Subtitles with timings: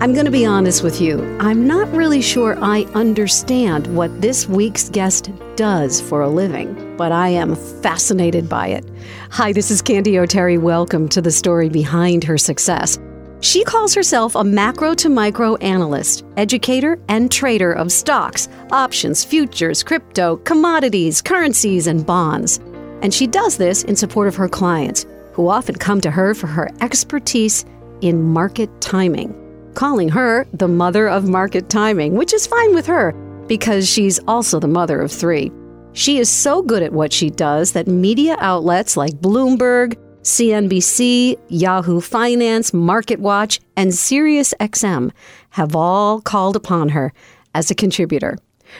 [0.00, 1.24] I'm going to be honest with you.
[1.40, 7.10] I'm not really sure I understand what this week's guest does for a living, but
[7.10, 8.88] I am fascinated by it.
[9.32, 10.56] Hi, this is Candy O'Terry.
[10.56, 12.96] Welcome to the story behind her success.
[13.40, 19.82] She calls herself a macro to micro analyst, educator, and trader of stocks, options, futures,
[19.82, 22.58] crypto, commodities, currencies, and bonds.
[23.02, 26.46] And she does this in support of her clients, who often come to her for
[26.46, 27.64] her expertise
[28.00, 33.12] in market timing calling her the mother of market timing, which is fine with her
[33.48, 35.50] because she's also the mother of three.
[35.92, 42.00] She is so good at what she does that media outlets like Bloomberg, CNBC, Yahoo
[42.00, 45.10] Finance, MarketWatch, and SiriusXM
[45.50, 47.12] have all called upon her
[47.54, 48.36] as a contributor.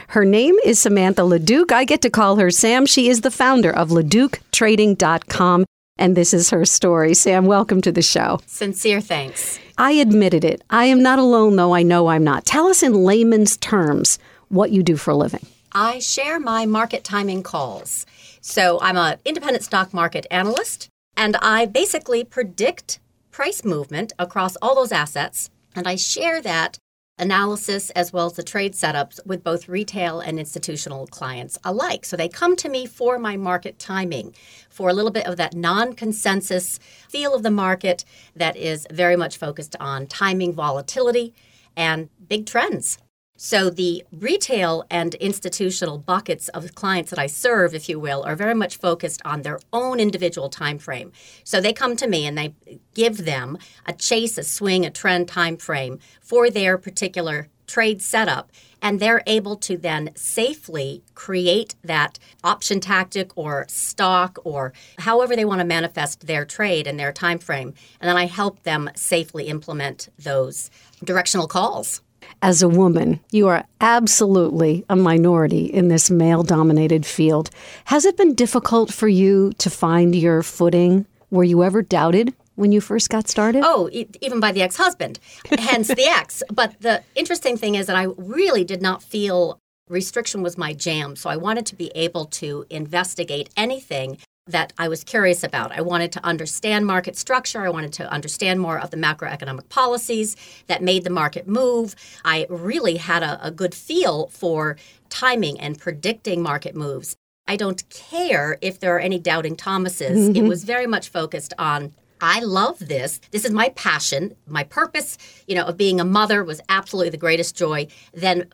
[0.09, 1.73] Her name is Samantha LaDuc.
[1.73, 2.85] I get to call her Sam.
[2.85, 5.65] She is the founder of LaDucTrading.com,
[5.99, 7.15] and this is her story.
[7.15, 8.41] Sam, welcome to the show.
[8.47, 9.59] Sincere thanks.
[9.77, 10.63] I admitted it.
[10.71, 12.47] I am not alone, though I know I'm not.
[12.47, 14.19] Tell us in layman's terms
[14.49, 15.47] what you do for a living.
[15.73, 18.07] I share my market timing calls.
[18.41, 22.99] So I'm an independent stock market analyst, and I basically predict
[23.31, 25.51] price movement across all those assets.
[25.77, 26.79] And I share that
[27.19, 32.05] analysis as well as the trade setups with both retail and institutional clients alike.
[32.05, 34.35] So they come to me for my market timing,
[34.69, 38.05] for a little bit of that non consensus feel of the market
[38.37, 41.35] that is very much focused on timing volatility
[41.77, 42.99] and big trends.
[43.41, 48.35] So the retail and institutional buckets of clients that I serve, if you will, are
[48.35, 51.13] very much focused on their own individual time frame.
[51.45, 52.57] So they come to me and they
[52.95, 58.51] give them a chase, a swing, a trend time frame for their particular trade setup.
[58.83, 65.45] And they're able to then safely create that option tactic or stock or however they
[65.45, 67.73] want to manifest their trade and their time frame.
[68.01, 70.73] And then I help them safely implement those
[71.05, 72.03] directional calls
[72.43, 77.51] as a woman, you are absolutely a minority in this male dominated field.
[77.87, 81.07] Has it been difficult for you to find your footing?
[81.31, 83.63] Were you ever doubted when you first got started?
[83.65, 85.19] Oh, even by the ex husband,
[85.59, 86.43] hence the ex.
[86.53, 89.59] But the interesting thing is that I really did not feel
[89.89, 91.17] restriction was my jam.
[91.17, 94.19] So I wanted to be able to investigate anything
[94.49, 95.73] that I was curious about.
[95.73, 97.65] I wanted to understand market structure.
[97.65, 100.37] I wanted to understand more of the macroeconomic policies
[100.67, 101.95] that made the market move.
[102.25, 104.77] I really had a, a good feel for
[105.11, 107.17] timing and predicting market moves.
[107.47, 110.29] I don't care if there are any doubting Thomases.
[110.29, 110.45] Mm-hmm.
[110.45, 113.21] It was very much focused on I love this.
[113.31, 114.35] This is my passion.
[114.47, 117.87] My purpose, you know, of being a mother was absolutely the greatest joy.
[118.13, 118.53] Then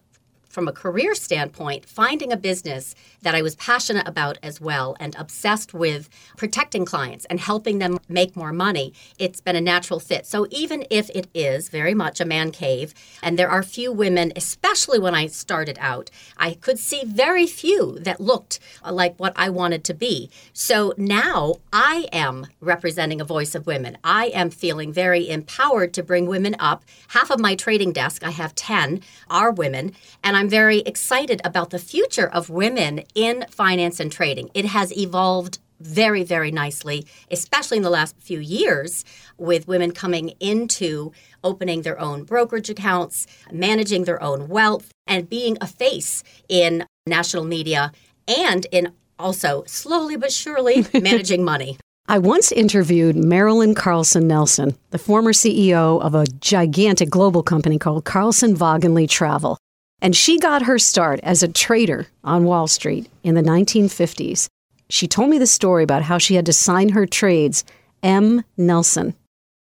[0.55, 5.15] from a career standpoint, finding a business that I was passionate about as well and
[5.17, 10.27] obsessed with protecting clients and helping them make more money, it's been a natural fit.
[10.27, 14.33] So even if it is very much a man cave, and there are few women,
[14.37, 19.51] especially when I started out, I could see very few that looked like what I
[19.51, 20.31] wanted to be.
[20.53, 23.99] So now I am representing a voice of women.
[24.05, 26.85] I am feeling very empowered to bring women up.
[27.09, 31.41] Half of my trading desk, I have 10, are women, and I'm I'm very excited
[31.43, 34.51] about the future of women in finance and trading.
[34.53, 39.07] It has evolved very, very nicely, especially in the last few years,
[39.39, 41.13] with women coming into
[41.43, 47.45] opening their own brokerage accounts, managing their own wealth, and being a face in national
[47.45, 47.91] media
[48.29, 51.79] and in also slowly but surely managing money.
[52.07, 58.05] I once interviewed Marilyn Carlson Nelson, the former CEO of a gigantic global company called
[58.05, 59.57] Carlson Wagonlit Travel.
[60.01, 64.49] And she got her start as a trader on Wall Street in the 1950s.
[64.91, 67.65] She told me the story about how she had to sign her trades
[68.03, 68.45] M.
[68.57, 69.15] Nelson.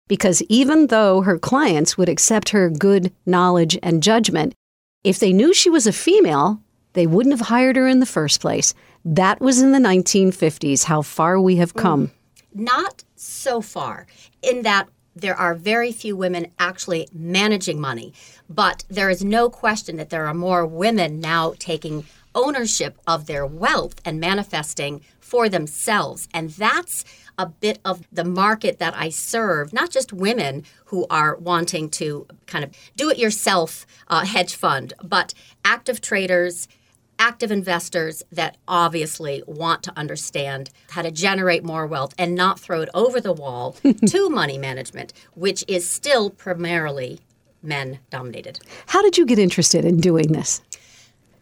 [0.07, 4.55] Because even though her clients would accept her good knowledge and judgment,
[5.05, 6.61] if they knew she was a female,
[6.95, 8.75] they wouldn't have hired her in the first place.
[9.05, 12.11] That was in the 1950s, how far we have come.
[12.55, 14.07] Not so far,
[14.43, 18.13] in that there are very few women actually managing money.
[18.49, 22.05] But there is no question that there are more women now taking
[22.35, 26.29] ownership of their wealth and manifesting for themselves.
[26.33, 27.05] And that's
[27.37, 32.27] a bit of the market that I serve, not just women who are wanting to
[32.47, 35.35] kind of do it yourself uh, hedge fund, but
[35.65, 36.67] active traders,
[37.19, 42.81] active investors that obviously want to understand how to generate more wealth and not throw
[42.81, 47.21] it over the wall to money management, which is still primarily
[47.63, 48.61] men dominated.
[48.87, 50.61] How did you get interested in doing this?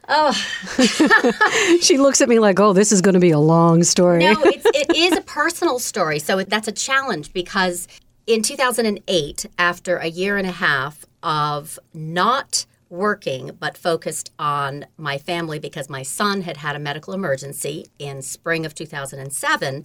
[0.09, 0.33] Oh,
[1.81, 4.37] she looks at me like, "Oh, this is going to be a long story." no,
[4.45, 7.89] it's, it is a personal story, so that's a challenge because
[8.27, 15.19] in 2008, after a year and a half of not working but focused on my
[15.19, 19.85] family because my son had had a medical emergency in spring of 2007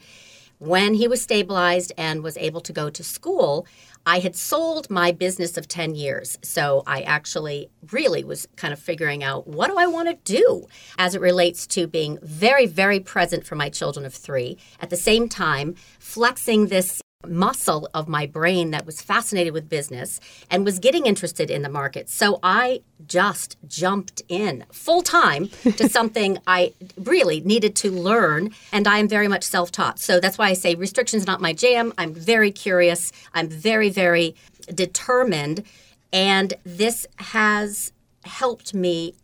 [0.61, 3.65] when he was stabilized and was able to go to school
[4.05, 6.39] I had sold my business of 10 years.
[6.41, 10.67] So I actually really was kind of figuring out what do I want to do
[10.97, 14.57] as it relates to being very, very present for my children of three.
[14.79, 20.19] At the same time, flexing this muscle of my brain that was fascinated with business
[20.49, 22.09] and was getting interested in the market.
[22.09, 28.51] So I just jumped in full time to something I really needed to learn.
[28.71, 29.99] And I am very much self taught.
[29.99, 31.93] So that's why I say restrictions not my jam.
[31.97, 33.11] I'm very curious.
[33.33, 34.35] I'm very, very
[34.73, 35.63] determined.
[36.13, 37.91] And this has
[38.23, 39.15] helped me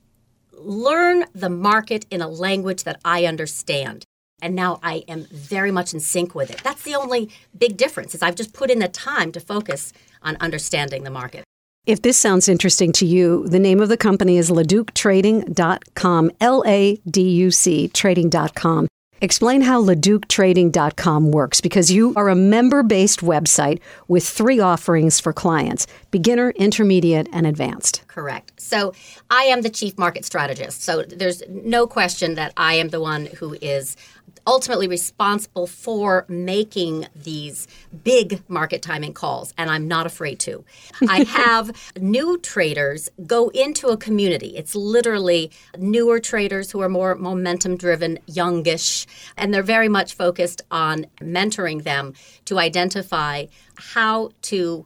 [0.54, 4.06] learn the market in a language that I understand
[4.42, 6.62] and now I am very much in sync with it.
[6.64, 10.38] That's the only big difference is I've just put in the time to focus on
[10.40, 11.44] understanding the market.
[11.86, 16.98] If this sounds interesting to you, the name of the company is LaDucTrading.com, L A
[17.10, 18.88] D U C trading.com.
[19.22, 25.34] Explain how LaDucTrading.com works because you are a member based website with three offerings for
[25.34, 28.04] clients beginner, intermediate, and advanced.
[28.08, 28.60] Correct.
[28.60, 28.94] So
[29.30, 30.84] I am the chief market strategist.
[30.84, 33.96] So there's no question that I am the one who is
[34.48, 37.68] ultimately responsible for making these
[38.04, 40.64] big market timing calls, and I'm not afraid to.
[41.08, 44.56] I have new traders go into a community.
[44.58, 49.06] It's literally newer traders who are more momentum driven, youngish,
[49.36, 52.14] and they're very much focused on mentoring them
[52.46, 53.46] to identify
[53.76, 54.86] how to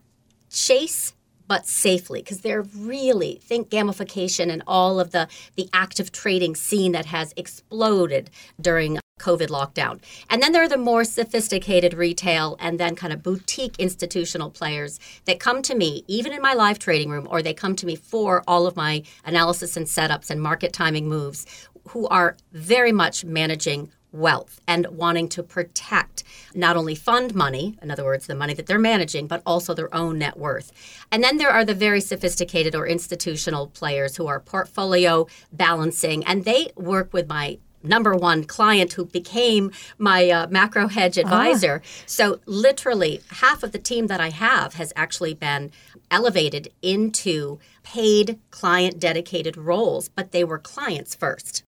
[0.50, 1.14] chase
[1.52, 5.28] but safely because they're really think gamification and all of the
[5.58, 8.30] the active trading scene that has exploded
[8.62, 10.00] during COVID lockdown.
[10.30, 14.98] And then there are the more sophisticated retail and then kind of boutique institutional players
[15.26, 17.98] that come to me, even in my live trading room, or they come to me
[17.98, 21.46] for all of my analysis and setups and market timing moves,
[21.90, 26.24] who are very much managing wealth and wanting to protect
[26.54, 29.94] not only fund money, in other words, the money that they're managing, but also their
[29.94, 30.72] own net worth.
[31.12, 36.46] And then there are the very sophisticated or institutional players who are portfolio balancing, and
[36.46, 41.22] they work with my number one client who became my uh, macro hedge ah.
[41.22, 41.82] advisor.
[41.84, 41.88] Ah.
[42.06, 45.72] So, literally, half of the team that I have has actually been
[46.10, 51.64] elevated into paid client dedicated roles, but they were clients first.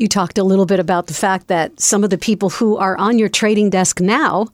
[0.00, 2.96] You talked a little bit about the fact that some of the people who are
[2.96, 4.48] on your trading desk now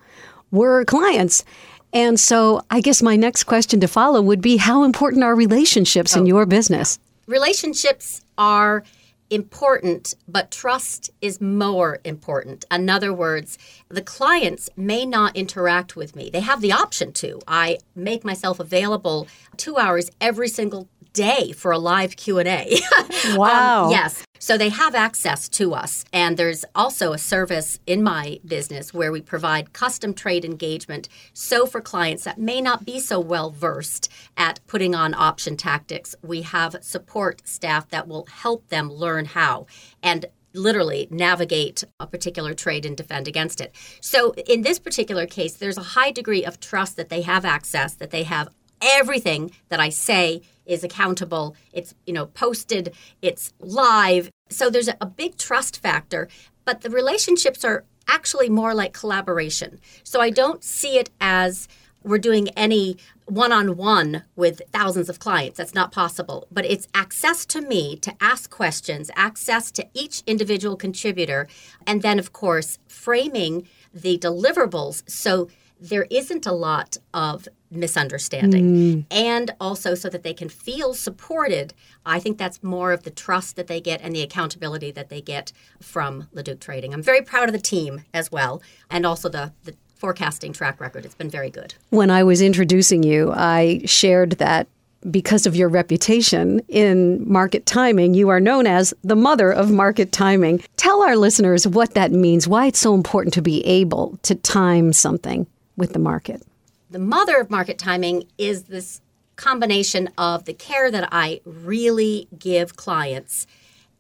[0.51, 1.45] were clients.
[1.93, 6.17] And so I guess my next question to follow would be how important are relationships
[6.17, 6.99] oh, in your business?
[7.29, 8.83] Relationships are
[9.31, 12.65] important, but trust is more important.
[12.69, 13.57] In other words,
[13.89, 16.29] the clients may not interact with me.
[16.29, 17.41] They have the option to.
[17.47, 19.29] I make myself available
[19.59, 22.79] 2 hours every single day for a live Q&A.
[23.35, 23.87] Wow.
[23.87, 24.23] um, yes.
[24.39, 26.05] So they have access to us.
[26.13, 31.09] And there's also a service in my business where we provide custom trade engagement.
[31.33, 36.15] So for clients that may not be so well versed at putting on option tactics,
[36.23, 39.67] we have support staff that will help them learn how.
[40.03, 43.75] And literally navigate a particular trade and defend against it.
[44.01, 47.95] So in this particular case, there's a high degree of trust that they have access,
[47.95, 48.49] that they have
[48.81, 51.57] everything that I say is accountable.
[51.73, 54.31] It's, you know, posted, it's live.
[54.51, 56.29] So there's a, big trust factor,
[56.65, 59.81] but the relationships are actually more like collaboration.
[60.03, 61.69] So I don't see it as
[62.03, 65.59] we're doing any one on one with thousands of clients.
[65.59, 66.47] That's not possible.
[66.53, 71.49] But it's access to me to ask questions, access to each individual contributor,
[71.87, 75.49] and then, of course, framing the deliverables so
[75.81, 78.77] there isn't a lot of misunderstanding.
[78.77, 79.05] Mm.
[79.11, 81.75] And also so that they can feel supported.
[82.05, 85.21] I think that's more of the trust that they get and the accountability that they
[85.21, 86.93] get from LaDuc Trading.
[86.93, 91.05] I'm very proud of the team as well, and also the, the forecasting track record.
[91.05, 91.75] It's been very good.
[91.91, 94.69] When I was introducing you, I shared that
[95.11, 100.11] because of your reputation in market timing, you are known as the mother of market
[100.11, 100.63] timing.
[100.77, 104.93] Tell our listeners what that means, why it's so important to be able to time
[104.93, 106.43] something with the market?
[106.91, 109.01] The mother of market timing is this
[109.35, 113.47] combination of the care that I really give clients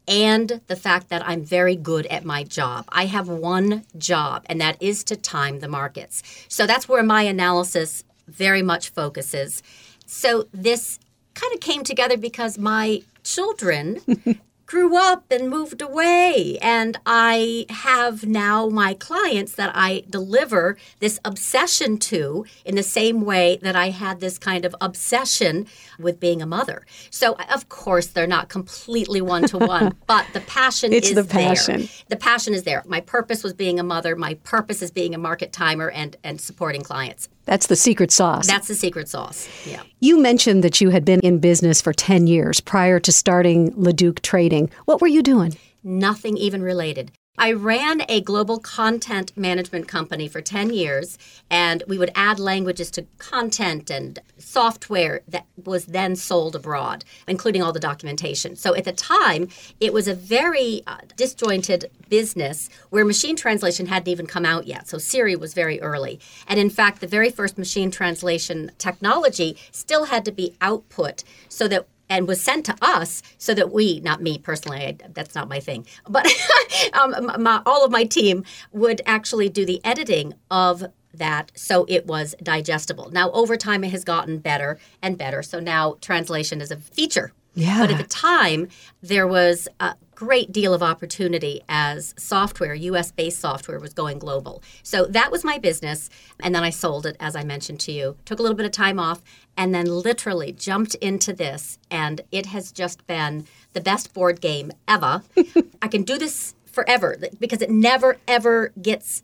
[0.08, 2.84] and the fact that I'm very good at my job.
[2.90, 6.22] I have one job, and that is to time the markets.
[6.48, 9.62] So that's where my analysis very much focuses.
[10.06, 11.00] So this
[11.34, 14.00] kind of came together because my children
[14.66, 16.58] grew up and moved away.
[16.60, 23.24] And I have now my clients that I deliver this obsession to in the same
[23.24, 25.66] way that I had this kind of obsession
[25.98, 26.84] with being a mother.
[27.10, 31.24] So, of course, they're not completely one to one, but the passion it's is the
[31.24, 31.82] passion.
[31.82, 31.88] there.
[32.08, 32.82] The passion is there.
[32.86, 34.16] My purpose was being a mother.
[34.16, 37.28] My purpose is being a market timer and, and supporting clients.
[37.46, 38.48] That's the secret sauce.
[38.48, 39.48] That's the secret sauce.
[39.64, 39.82] Yeah.
[40.00, 44.20] You mentioned that you had been in business for 10 years prior to starting LaDuc
[44.22, 44.55] Trading.
[44.86, 45.56] What were you doing?
[45.84, 47.12] Nothing even related.
[47.38, 51.18] I ran a global content management company for 10 years,
[51.50, 57.62] and we would add languages to content and software that was then sold abroad, including
[57.62, 58.56] all the documentation.
[58.56, 59.48] So at the time,
[59.80, 64.88] it was a very uh, disjointed business where machine translation hadn't even come out yet.
[64.88, 66.18] So Siri was very early.
[66.48, 71.68] And in fact, the very first machine translation technology still had to be output so
[71.68, 75.48] that and was sent to us so that we, not me personally, I, that's not
[75.48, 76.26] my thing, but
[76.92, 80.84] um, my, all of my team would actually do the editing of
[81.14, 83.10] that so it was digestible.
[83.10, 85.42] Now, over time, it has gotten better and better.
[85.42, 87.32] So now translation is a feature.
[87.54, 87.80] Yeah.
[87.80, 88.68] But at the time,
[89.02, 94.62] there was a great deal of opportunity as software, US based software, was going global.
[94.82, 96.10] So that was my business.
[96.40, 98.16] And then I sold it, as I mentioned to you.
[98.24, 99.22] Took a little bit of time off
[99.56, 101.78] and then literally jumped into this.
[101.90, 105.22] And it has just been the best board game ever.
[105.82, 109.22] I can do this forever because it never, ever gets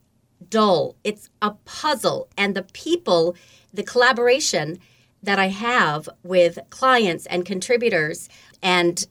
[0.49, 0.95] dull.
[1.03, 2.29] It's a puzzle.
[2.37, 3.35] And the people,
[3.73, 4.79] the collaboration,
[5.23, 8.29] that I have with clients and contributors
[8.61, 9.07] and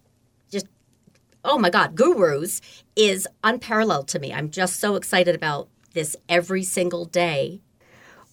[1.44, 2.62] oh my God, gurus
[2.96, 4.34] is unparalleled to me.
[4.34, 7.62] I'm just so excited about this every single day.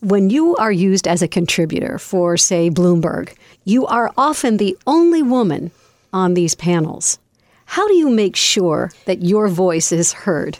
[0.00, 3.34] When you are used as a contributor for, say, Bloomberg,
[3.64, 5.72] you are often the only woman
[6.12, 7.18] on these panels.
[7.64, 10.58] How do you make sure that your voice is heard?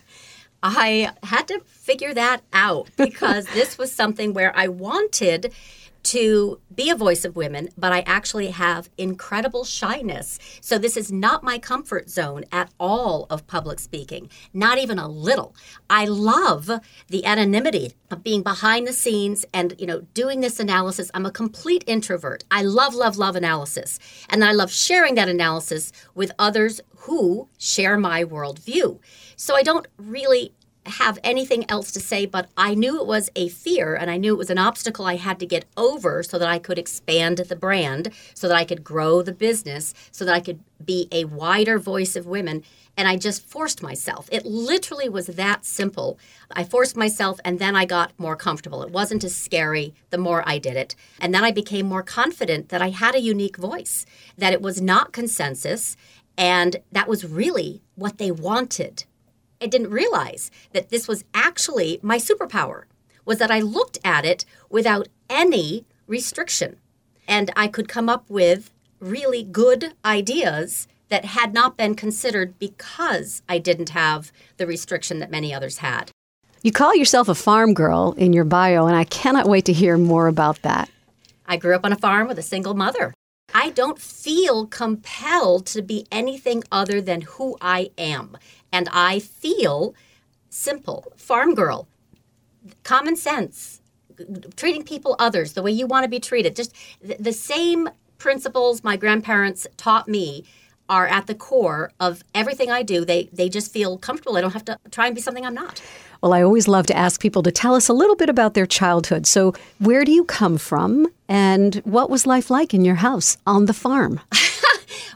[0.63, 5.55] I had to figure that out because this was something where I wanted
[6.03, 10.39] to be a voice of women, but I actually have incredible shyness.
[10.61, 15.09] So this is not my comfort zone at all of public speaking, not even a
[15.09, 15.55] little.
[15.91, 16.71] I love
[17.09, 21.11] the anonymity of being behind the scenes and, you know, doing this analysis.
[21.15, 22.45] I'm a complete introvert.
[22.51, 23.99] I love, love, love analysis.
[24.29, 28.99] And I love sharing that analysis with others who share my worldview.
[29.37, 30.53] So I don't really
[30.91, 34.35] have anything else to say, but I knew it was a fear and I knew
[34.35, 37.57] it was an obstacle I had to get over so that I could expand the
[37.57, 41.79] brand, so that I could grow the business, so that I could be a wider
[41.79, 42.63] voice of women.
[42.97, 44.29] And I just forced myself.
[44.33, 46.19] It literally was that simple.
[46.51, 48.83] I forced myself and then I got more comfortable.
[48.83, 50.97] It wasn't as scary the more I did it.
[51.21, 54.05] And then I became more confident that I had a unique voice,
[54.37, 55.97] that it was not consensus,
[56.37, 59.05] and that was really what they wanted.
[59.61, 62.85] I didn't realize that this was actually my superpower
[63.25, 66.79] was that I looked at it without any restriction
[67.27, 73.43] and I could come up with really good ideas that had not been considered because
[73.49, 76.11] I didn't have the restriction that many others had.
[76.63, 79.97] You call yourself a farm girl in your bio, and I cannot wait to hear
[79.97, 80.91] more about that.
[81.47, 83.15] I grew up on a farm with a single mother.
[83.55, 88.37] I don't feel compelled to be anything other than who I am.
[88.73, 89.95] And I feel
[90.51, 91.89] simple, farm girl,
[92.83, 93.81] common sense,
[94.57, 96.57] treating people others the way you want to be treated.
[96.57, 100.45] Just the same principles my grandparents taught me
[100.89, 103.05] are at the core of everything I do.
[103.05, 104.37] They they just feel comfortable.
[104.37, 105.83] I don't have to try and be something I'm not.
[106.23, 108.67] Well, I always love to ask people to tell us a little bit about their
[108.67, 109.27] childhood.
[109.27, 113.67] So, where do you come from and what was life like in your house on
[113.67, 114.21] the farm?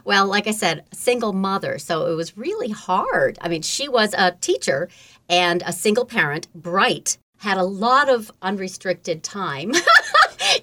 [0.03, 3.37] well, like I said, single mother, so it was really hard.
[3.41, 4.89] I mean, she was a teacher
[5.29, 9.73] and a single parent, bright, had a lot of unrestricted time.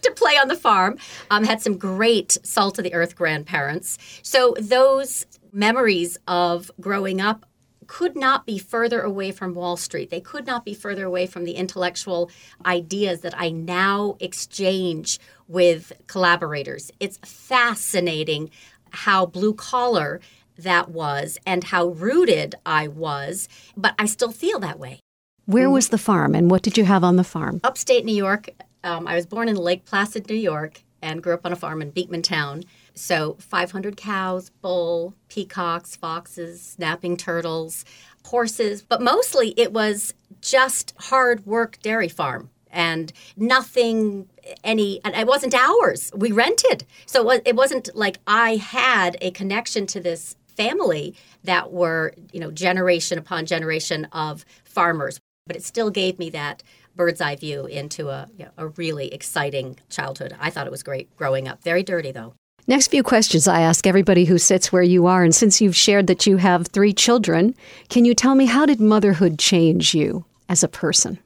[0.03, 0.99] to play on the farm.
[1.31, 3.99] Um, had some great salt of the earth grandparents.
[4.23, 7.47] So those memories of growing up
[7.87, 10.11] could not be further away from Wall Street.
[10.11, 12.31] They could not be further away from the intellectual
[12.65, 16.93] ideas that I now exchange with collaborators.
[17.01, 18.51] It's fascinating
[18.93, 20.21] how blue collar
[20.57, 25.01] that was and how rooted I was, but I still feel that way.
[25.47, 27.61] Where was the farm and what did you have on the farm?
[27.65, 28.51] Upstate New York.
[28.85, 31.83] Um, I was born in Lake Placid, New York, and grew up on a farm
[31.83, 32.65] in Beekmantown.
[32.95, 37.85] So 500 cows, bull, peacocks, foxes, snapping turtles,
[38.27, 44.29] horses, but mostly it was just hard work dairy farm and nothing
[44.65, 49.87] any and it wasn't ours we rented so it wasn't like i had a connection
[49.87, 55.19] to this family that were, you know, generation upon generation of farmers.
[55.47, 56.63] But it still gave me that
[56.95, 60.37] bird's eye view into a, you know, a really exciting childhood.
[60.39, 61.63] I thought it was great growing up.
[61.63, 62.35] Very dirty, though.
[62.67, 65.25] Next few questions I ask everybody who sits where you are.
[65.25, 67.55] And since you've shared that you have three children,
[67.89, 71.19] can you tell me how did motherhood change you as a person?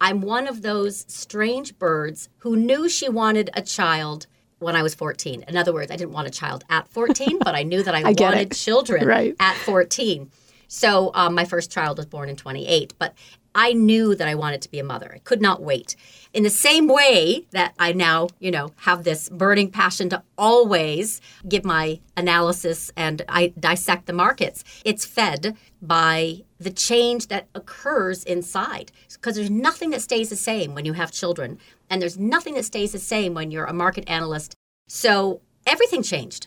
[0.00, 4.26] I'm one of those strange birds who knew she wanted a child
[4.58, 5.44] when I was 14.
[5.46, 8.00] In other words, I didn't want a child at 14, but I knew that I,
[8.00, 9.34] I wanted children right.
[9.40, 10.30] at 14.
[10.68, 13.14] So um, my first child was born in 28, but
[13.58, 15.10] I knew that I wanted to be a mother.
[15.12, 15.96] I could not wait.
[16.32, 21.20] In the same way that I now, you know, have this burning passion to always
[21.48, 28.22] give my analysis and I dissect the markets, it's fed by the change that occurs
[28.22, 28.92] inside.
[29.12, 31.58] Because there's nothing that stays the same when you have children,
[31.90, 34.54] and there's nothing that stays the same when you're a market analyst.
[34.86, 36.46] So everything changed.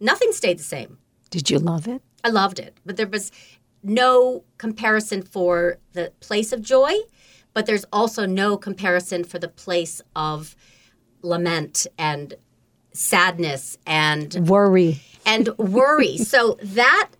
[0.00, 0.98] Nothing stayed the same.
[1.30, 2.02] Did you love it?
[2.24, 2.76] I loved it.
[2.84, 3.30] But there was
[3.82, 6.92] no comparison for the place of joy,
[7.54, 10.54] but there's also no comparison for the place of
[11.22, 12.34] lament and
[12.92, 16.16] sadness and worry and worry.
[16.18, 17.10] so that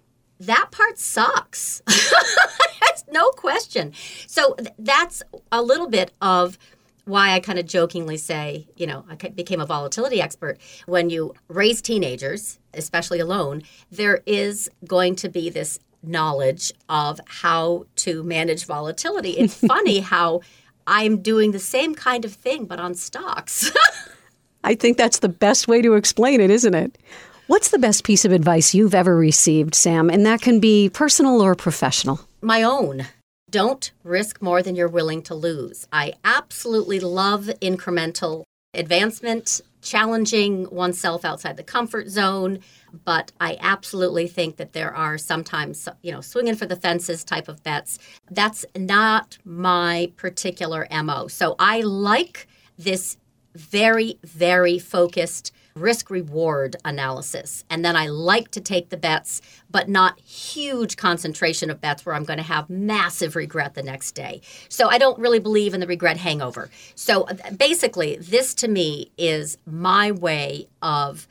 [0.40, 1.82] that part sucks.
[1.86, 3.92] that's no question.
[4.26, 6.58] So th- that's a little bit of
[7.04, 10.58] why I kind of jokingly say, you know, I became a volatility expert.
[10.86, 17.86] When you raise teenagers, especially alone, there is going to be this knowledge of how
[17.96, 19.32] to manage volatility.
[19.32, 20.40] It's funny how
[20.86, 23.70] I'm doing the same kind of thing, but on stocks.
[24.64, 26.98] I think that's the best way to explain it, isn't it?
[27.46, 30.08] What's the best piece of advice you've ever received, Sam?
[30.08, 32.20] And that can be personal or professional.
[32.42, 33.06] My own.
[33.50, 35.88] Don't risk more than you're willing to lose.
[35.92, 42.60] I absolutely love incremental advancement, challenging oneself outside the comfort zone,
[43.04, 47.48] but I absolutely think that there are sometimes, you know, swinging for the fences type
[47.48, 47.98] of bets.
[48.30, 51.28] That's not my particular MO.
[51.28, 52.46] So I like
[52.78, 53.16] this
[53.54, 57.64] very, very focused risk reward analysis.
[57.70, 62.14] And then I like to take the bets, but not huge concentration of bets where
[62.14, 64.40] I'm going to have massive regret the next day.
[64.68, 66.70] So I don't really believe in the regret hangover.
[66.94, 71.26] So uh, basically, this to me is my way of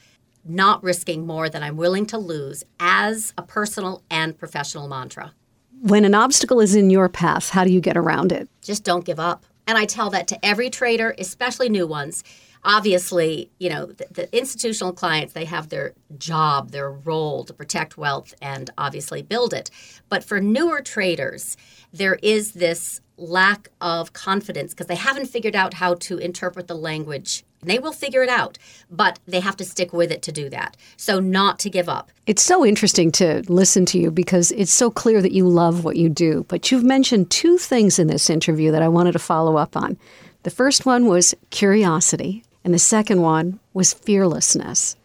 [0.45, 5.33] not risking more than I'm willing to lose as a personal and professional mantra.
[5.81, 8.49] When an obstacle is in your path, how do you get around it?
[8.61, 9.45] Just don't give up.
[9.67, 12.23] And I tell that to every trader, especially new ones
[12.63, 17.97] obviously, you know, the, the, institutional clients, they have their job, their role to protect
[17.97, 19.69] wealth and obviously build it.
[20.09, 21.57] But for newer traders,
[21.93, 26.75] there is this lack of confidence because they haven't figured out how to interpret the
[26.75, 27.43] language.
[27.61, 28.57] They will figure it out,
[28.89, 30.77] but they have to stick with it to do that.
[30.95, 32.09] So, not to give up.
[32.25, 35.97] It's so interesting to listen to you because it's so clear that you love what
[35.97, 36.45] you do.
[36.47, 39.97] But you've mentioned two things in this interview that I wanted to follow up on.
[40.43, 44.95] The first one was curiosity, and the second one was fearlessness.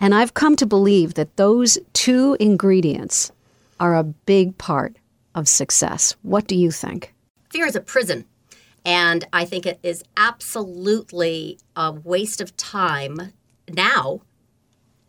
[0.00, 3.30] And I've come to believe that those two ingredients
[3.78, 4.96] are a big part
[5.34, 6.16] of success.
[6.22, 7.14] What do you think?
[7.50, 8.24] Fear is a prison.
[8.84, 13.32] And I think it is absolutely a waste of time
[13.68, 14.20] now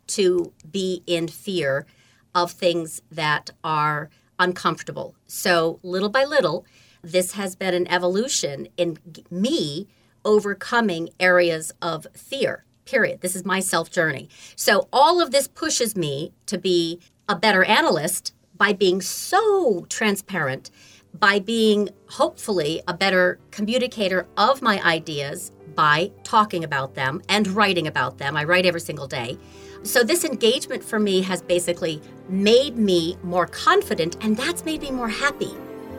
[0.08, 1.86] to be in fear
[2.34, 5.16] of things that are uncomfortable.
[5.26, 6.66] So, little by little,
[7.02, 8.98] this has been an evolution in
[9.30, 9.88] me
[10.26, 13.22] overcoming areas of fear, period.
[13.22, 14.28] This is my self journey.
[14.56, 20.72] So all of this pushes me to be a better analyst by being so transparent,
[21.14, 27.88] by being hopefully a better communicator of my ideas by talking about them and writing
[27.88, 28.38] about them.
[28.38, 29.38] I write every single day.
[29.84, 34.90] So, this engagement for me has basically made me more confident, and that's made me
[34.90, 35.52] more happy.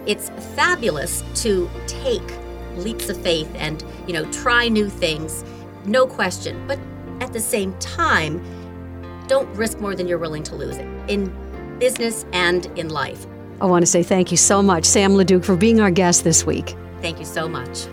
[0.07, 2.33] It's fabulous to take
[2.77, 5.45] leaps of faith and, you know, try new things,
[5.85, 6.67] no question.
[6.67, 6.79] But
[7.21, 8.43] at the same time,
[9.29, 10.77] don't risk more than you're willing to lose
[11.09, 11.33] in
[11.79, 13.27] business and in life.
[13.61, 16.45] I want to say thank you so much, Sam LaDuc, for being our guest this
[16.45, 16.77] week.
[17.01, 17.87] Thank you so much.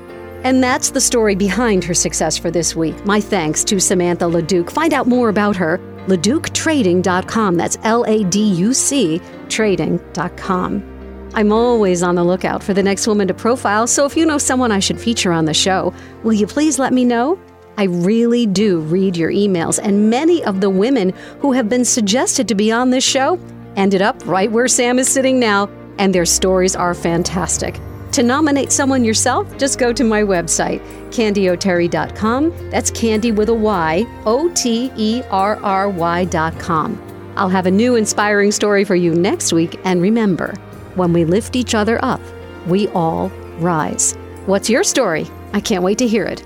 [0.43, 3.05] And that's the story behind her success for this week.
[3.05, 4.69] My thanks to Samantha LaDuc.
[4.71, 7.55] Find out more about her, laductrading.com.
[7.55, 10.92] That's L A D U C trading.com.
[11.35, 14.37] I'm always on the lookout for the next woman to profile, so if you know
[14.37, 15.91] someone I should feature on the show,
[16.21, 17.39] will you please let me know?
[17.75, 22.47] I really do read your emails, and many of the women who have been suggested
[22.49, 23.39] to be on this show
[23.75, 27.79] ended up right where Sam is sitting now, and their stories are fantastic.
[28.11, 32.69] To nominate someone yourself, just go to my website, candyoterry.com.
[32.69, 37.33] That's candy with a Y, O T E R R Y.com.
[37.35, 39.79] I'll have a new inspiring story for you next week.
[39.83, 40.53] And remember,
[40.95, 42.21] when we lift each other up,
[42.67, 43.29] we all
[43.59, 44.13] rise.
[44.45, 45.27] What's your story?
[45.53, 46.45] I can't wait to hear it.